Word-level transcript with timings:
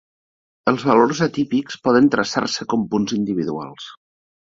Els 0.71 0.85
valors 0.91 1.21
atípics 1.27 1.79
poden 1.89 2.09
traçar-se 2.17 2.71
com 2.75 2.91
punts 2.97 3.19
individuals. 3.23 3.97